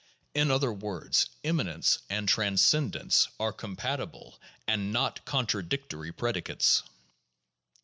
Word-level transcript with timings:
In 0.33 0.49
other 0.49 0.73
words, 0.73 1.29
immanence 1.43 1.99
and 2.09 2.27
transcendence 2.27 3.27
are 3.39 3.53
compatible 3.53 4.41
and 4.67 4.91
not 4.91 5.23
contradictory 5.25 6.11
predicates. 6.11 6.81